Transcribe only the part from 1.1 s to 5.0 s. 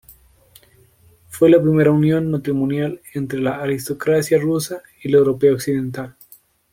Fue la primera unión matrimonial entre la aristocracia rusa